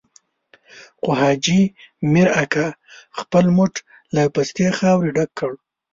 خو 1.01 1.09
حاجي 1.19 1.61
مير 2.13 2.27
اکا 2.43 2.67
خپل 3.19 3.45
موټ 3.57 3.73
له 4.15 4.21
پستې 4.33 4.65
خاورې 4.77 5.09
ډک 5.15 5.29
کړ. 5.39 5.51